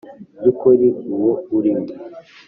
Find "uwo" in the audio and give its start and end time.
1.13-1.31